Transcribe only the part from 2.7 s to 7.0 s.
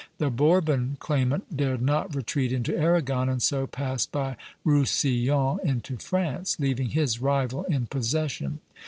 Aragon, and so passed by Roussillon into France, leaving